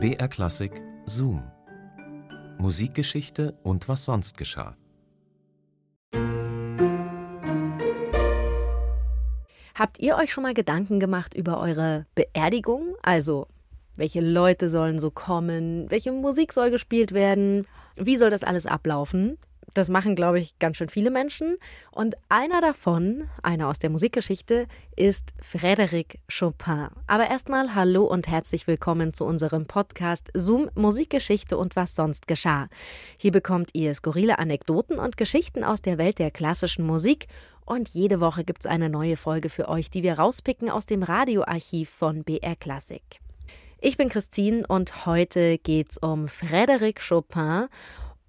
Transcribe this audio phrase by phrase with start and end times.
[0.00, 0.70] BR Klassik
[1.06, 1.42] Zoom.
[2.58, 4.76] Musikgeschichte und was sonst geschah.
[9.74, 12.94] Habt ihr euch schon mal Gedanken gemacht über eure Beerdigung?
[13.02, 13.48] Also,
[13.96, 15.90] welche Leute sollen so kommen?
[15.90, 17.66] Welche Musik soll gespielt werden?
[17.96, 19.36] Wie soll das alles ablaufen?
[19.78, 21.56] Das machen, glaube ich, ganz schön viele Menschen.
[21.92, 24.66] Und einer davon, einer aus der Musikgeschichte,
[24.96, 26.88] ist Frédéric Chopin.
[27.06, 32.68] Aber erstmal hallo und herzlich willkommen zu unserem Podcast Zoom Musikgeschichte und was sonst geschah.
[33.18, 37.28] Hier bekommt ihr skurrile Anekdoten und Geschichten aus der Welt der klassischen Musik.
[37.64, 41.04] Und jede Woche gibt es eine neue Folge für euch, die wir rauspicken aus dem
[41.04, 43.20] Radioarchiv von BR Classic.
[43.80, 47.68] Ich bin Christine und heute geht's um Frédéric Chopin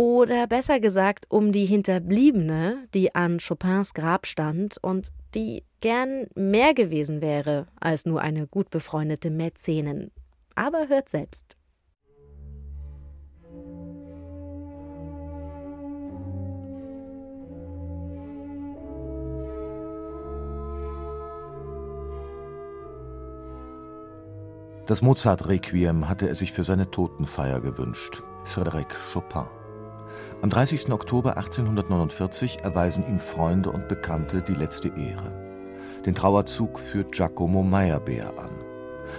[0.00, 6.72] oder besser gesagt um die Hinterbliebene, die an Chopins Grab stand und die gern mehr
[6.72, 10.10] gewesen wäre als nur eine gut befreundete Mäzenin.
[10.54, 11.58] Aber hört selbst.
[24.86, 28.22] Das Mozart-Requiem hatte er sich für seine Totenfeier gewünscht.
[28.46, 29.59] Frédéric Chopin.
[30.42, 30.90] Am 30.
[30.90, 35.32] Oktober 1849 erweisen ihm Freunde und Bekannte die letzte Ehre.
[36.06, 38.50] Den Trauerzug führt Giacomo Meyerbeer an.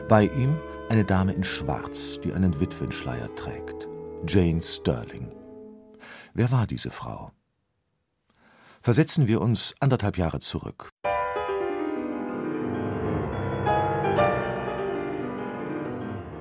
[0.08, 0.58] Bei ihm
[0.90, 3.88] eine Dame in Schwarz, die einen Witwenschleier trägt.
[4.28, 5.32] Jane Sterling.
[6.34, 7.32] Wer war diese Frau?
[8.82, 10.90] Versetzen wir uns anderthalb Jahre zurück.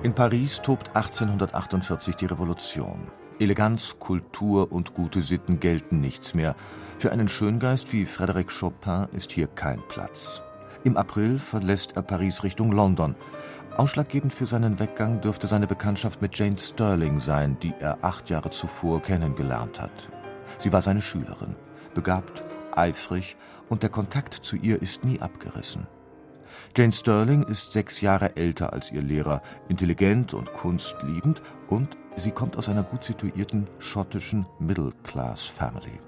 [0.03, 3.11] In Paris tobt 1848 die Revolution.
[3.41, 6.55] Eleganz, Kultur und gute Sitten gelten nichts mehr.
[6.99, 10.43] Für einen Schöngeist wie Frédéric Chopin ist hier kein Platz.
[10.83, 13.15] Im April verlässt er Paris Richtung London.
[13.77, 18.51] Ausschlaggebend für seinen Weggang dürfte seine Bekanntschaft mit Jane Sterling sein, die er acht Jahre
[18.51, 20.09] zuvor kennengelernt hat.
[20.59, 21.55] Sie war seine Schülerin,
[21.95, 22.43] begabt,
[22.75, 23.37] eifrig
[23.69, 25.87] und der Kontakt zu ihr ist nie abgerissen.
[26.77, 32.57] Jane Sterling ist sechs Jahre älter als ihr Lehrer, intelligent und kunstliebend und sie kommt
[32.57, 35.99] aus einer gut situierten schottischen Middle-Class-Family.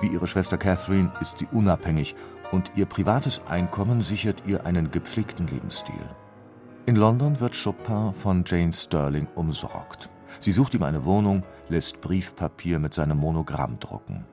[0.00, 2.14] Wie ihre Schwester Catherine ist sie unabhängig
[2.52, 5.94] und ihr privates Einkommen sichert ihr einen gepflegten Lebensstil.
[6.86, 10.08] In London wird Chopin von Jane Sterling umsorgt.
[10.38, 14.24] Sie sucht ihm eine Wohnung, lässt Briefpapier mit seinem Monogramm drucken.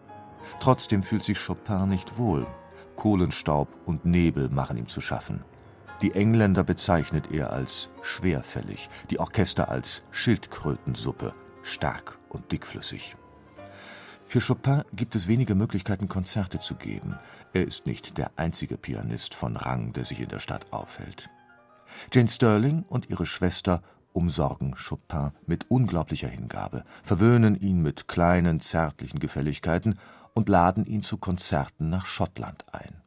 [0.59, 2.45] Trotzdem fühlt sich Chopin nicht wohl.
[2.95, 5.43] Kohlenstaub und Nebel machen ihm zu schaffen.
[6.01, 13.15] Die Engländer bezeichnet er als schwerfällig, die Orchester als Schildkrötensuppe, stark und dickflüssig.
[14.25, 17.19] Für Chopin gibt es wenige Möglichkeiten, Konzerte zu geben.
[17.53, 21.29] Er ist nicht der einzige Pianist von Rang, der sich in der Stadt aufhält.
[22.11, 29.19] Jane Sterling und ihre Schwester umsorgen Chopin mit unglaublicher Hingabe, verwöhnen ihn mit kleinen, zärtlichen
[29.19, 29.99] Gefälligkeiten
[30.33, 33.02] und laden ihn zu Konzerten nach Schottland ein.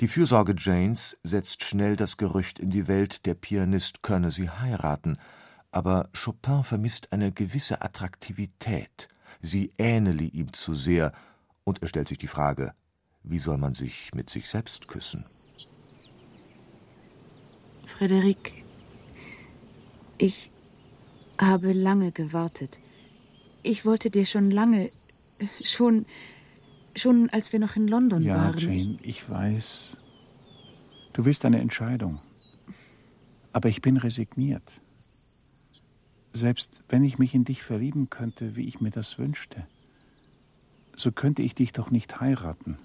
[0.00, 5.18] Die Fürsorge Janes setzt schnell das Gerücht in die Welt, der Pianist könne sie heiraten,
[5.70, 9.08] aber Chopin vermisst eine gewisse Attraktivität,
[9.40, 11.12] sie ähnele ihm zu sehr,
[11.64, 12.72] und er stellt sich die Frage,
[13.22, 15.24] wie soll man sich mit sich selbst küssen?
[17.86, 18.64] Frederik,
[20.18, 20.50] ich
[21.40, 22.78] habe lange gewartet.
[23.62, 24.88] Ich wollte dir schon lange,
[25.62, 26.06] schon,
[26.96, 28.58] schon als wir noch in London ja, waren.
[28.58, 29.96] Jane, ich weiß.
[31.12, 32.20] Du willst eine Entscheidung.
[33.52, 34.62] Aber ich bin resigniert.
[36.32, 39.66] Selbst wenn ich mich in dich verlieben könnte, wie ich mir das wünschte,
[40.96, 42.78] so könnte ich dich doch nicht heiraten,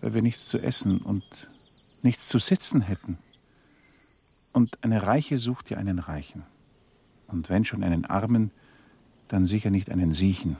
[0.00, 1.24] weil wir nichts zu essen und
[2.02, 3.18] nichts zu sitzen hätten.
[4.52, 6.44] Und eine Reiche sucht ja einen Reichen.
[7.26, 8.50] Und wenn schon einen Armen,
[9.28, 10.56] dann sicher nicht einen Siechen,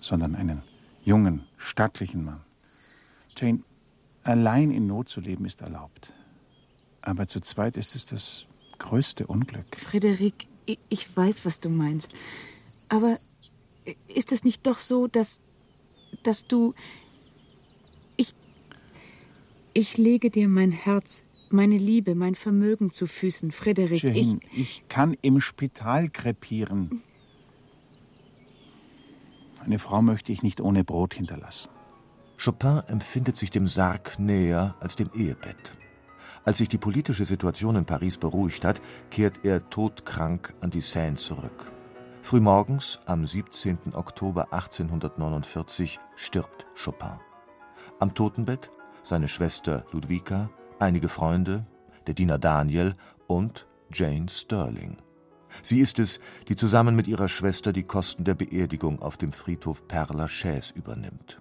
[0.00, 0.62] sondern einen
[1.06, 2.42] jungen, stattlichen Mann.
[3.38, 3.60] Jane,
[4.24, 6.12] allein in Not zu leben ist erlaubt.
[7.00, 8.46] Aber zu zweit ist es das
[8.78, 9.78] größte Unglück.
[9.78, 12.12] Frederik, ich, weiß, was du meinst.
[12.88, 13.16] Aber
[14.08, 15.40] ist es nicht doch so, dass,
[16.22, 16.74] dass du.
[18.16, 18.34] Ich.
[19.72, 24.02] Ich lege dir mein Herz, meine Liebe, mein Vermögen zu Füßen, Frederik.
[24.02, 27.02] Jane, ich, ich kann im Spital krepieren.
[29.66, 31.70] Eine Frau möchte ich nicht ohne Brot hinterlassen.
[32.42, 35.74] Chopin empfindet sich dem Sarg näher als dem Ehebett.
[36.44, 38.80] Als sich die politische Situation in Paris beruhigt hat,
[39.10, 41.72] kehrt er todkrank an die Seine zurück.
[42.22, 43.94] Frühmorgens, am 17.
[43.94, 47.18] Oktober 1849, stirbt Chopin.
[47.98, 48.70] Am Totenbett
[49.02, 50.48] seine Schwester Ludwika,
[50.78, 51.66] einige Freunde,
[52.06, 52.94] der Diener Daniel
[53.26, 54.98] und Jane Sterling.
[55.62, 56.18] Sie ist es,
[56.48, 61.40] die zusammen mit ihrer Schwester die Kosten der Beerdigung auf dem Friedhof Père Lachaise übernimmt.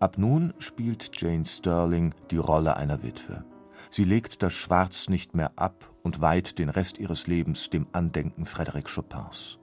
[0.00, 3.44] Ab nun spielt Jane Sterling die Rolle einer Witwe.
[3.90, 8.44] Sie legt das Schwarz nicht mehr ab und weiht den Rest ihres Lebens dem Andenken
[8.44, 9.58] Frédéric Chopins.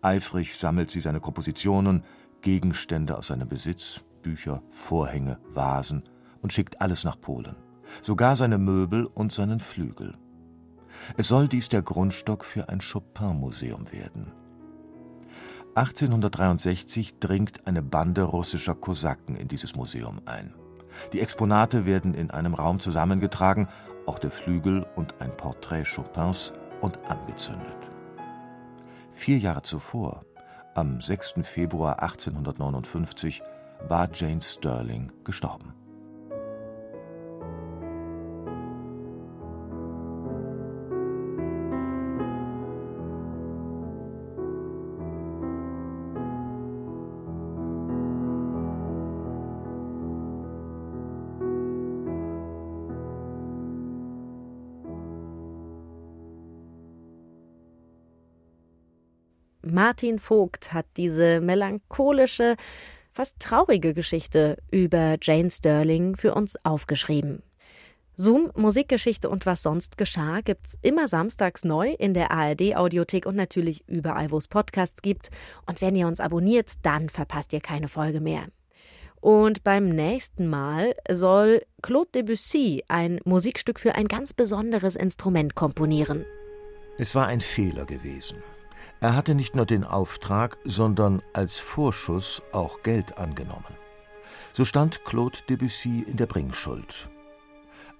[0.00, 2.04] Eifrig sammelt sie seine Kompositionen,
[2.42, 6.04] Gegenstände aus seinem Besitz, Bücher, Vorhänge, Vasen
[6.40, 7.56] und schickt alles nach Polen.
[8.00, 10.16] Sogar seine Möbel und seinen Flügel.
[11.16, 14.32] Es soll dies der Grundstock für ein Chopin-Museum werden.
[15.74, 20.54] 1863 dringt eine Bande russischer Kosaken in dieses Museum ein.
[21.12, 23.68] Die Exponate werden in einem Raum zusammengetragen,
[24.06, 26.52] auch der Flügel und ein Porträt Chopins,
[26.82, 27.76] und angezündet.
[29.12, 30.24] Vier Jahre zuvor,
[30.74, 31.34] am 6.
[31.44, 33.42] Februar 1859,
[33.88, 35.74] war Jane Sterling gestorben.
[59.72, 62.56] Martin Vogt hat diese melancholische,
[63.10, 67.42] fast traurige Geschichte über Jane Sterling für uns aufgeschrieben.
[68.14, 73.34] Zoom, Musikgeschichte und was sonst geschah gibt's immer samstags neu in der ARD Audiothek und
[73.34, 75.30] natürlich überall, wo es Podcasts gibt.
[75.66, 78.44] Und wenn ihr uns abonniert, dann verpasst ihr keine Folge mehr.
[79.22, 86.26] Und beim nächsten Mal soll Claude Debussy ein Musikstück für ein ganz besonderes Instrument komponieren.
[86.98, 88.36] Es war ein Fehler gewesen.
[89.02, 93.74] Er hatte nicht nur den Auftrag, sondern als Vorschuss auch Geld angenommen.
[94.52, 97.10] So stand Claude Debussy in der Bringschuld.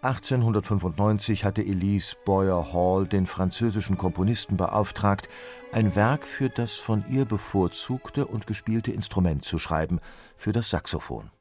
[0.03, 5.29] 1895 hatte Elise Boyer Hall den französischen Komponisten beauftragt,
[5.73, 9.99] ein Werk für das von ihr bevorzugte und gespielte Instrument zu schreiben,
[10.37, 11.33] für das Saxophon.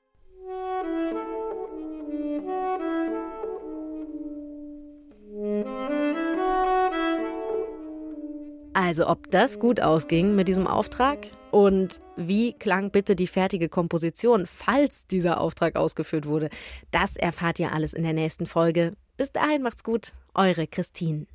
[8.81, 14.48] Also ob das gut ausging mit diesem Auftrag und wie klang bitte die fertige Komposition,
[14.48, 16.50] falls dieser Auftrag ausgeführt wurde,
[16.89, 18.94] das erfahrt ihr alles in der nächsten Folge.
[19.18, 21.28] Bis dahin macht's gut, eure Christine.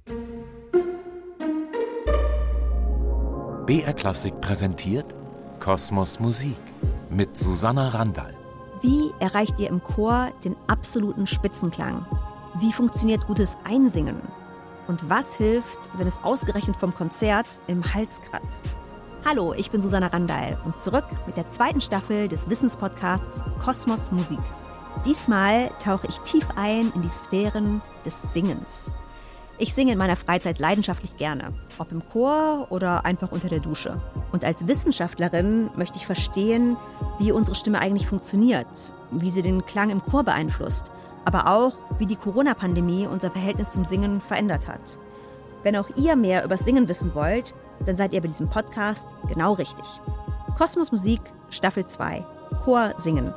[3.66, 5.14] BR Klassik präsentiert
[5.60, 6.56] Kosmos Musik
[7.10, 8.34] mit Susanna Randall.
[8.82, 12.06] Wie erreicht ihr im Chor den absoluten Spitzenklang?
[12.58, 14.20] Wie funktioniert gutes Einsingen?
[14.86, 18.64] Und was hilft, wenn es ausgerechnet vom Konzert im Hals kratzt?
[19.24, 24.38] Hallo, ich bin Susanna Randall und zurück mit der zweiten Staffel des Wissenspodcasts Kosmos Musik.
[25.04, 28.92] Diesmal tauche ich tief ein in die Sphären des Singens.
[29.58, 34.00] Ich singe in meiner Freizeit leidenschaftlich gerne, ob im Chor oder einfach unter der Dusche.
[34.30, 36.76] Und als Wissenschaftlerin möchte ich verstehen,
[37.18, 40.92] wie unsere Stimme eigentlich funktioniert, wie sie den Klang im Chor beeinflusst
[41.26, 44.98] aber auch, wie die Corona-Pandemie unser Verhältnis zum Singen verändert hat.
[45.62, 49.52] Wenn auch ihr mehr über Singen wissen wollt, dann seid ihr bei diesem Podcast genau
[49.54, 50.00] richtig.
[50.56, 51.20] Kosmos Musik,
[51.50, 52.24] Staffel 2,
[52.64, 53.34] Chor Singen.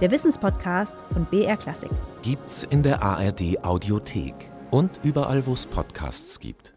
[0.00, 1.90] Der Wissenspodcast von BR Klassik.
[2.22, 4.34] Gibt's in der ARD Audiothek
[4.70, 6.74] und überall, wo es Podcasts gibt.